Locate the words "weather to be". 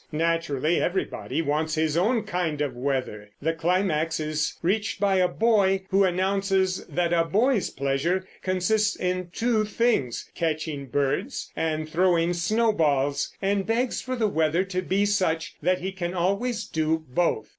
14.27-15.05